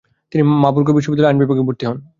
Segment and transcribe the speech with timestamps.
[0.31, 1.97] তিনি মার্বুর্গ বিশ্ববিদ্যালয়ে আইন বিভাগে ভর্তি হন।